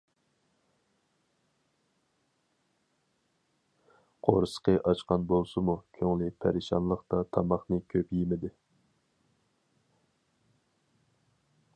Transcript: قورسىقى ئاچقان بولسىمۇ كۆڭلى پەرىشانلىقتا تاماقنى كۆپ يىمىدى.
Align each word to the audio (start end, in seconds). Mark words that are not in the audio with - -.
قورسىقى 4.27 4.75
ئاچقان 4.79 5.27
بولسىمۇ 5.33 5.75
كۆڭلى 5.99 6.31
پەرىشانلىقتا 6.45 7.21
تاماقنى 7.37 7.81
كۆپ 7.95 8.17
يىمىدى. 8.21 8.53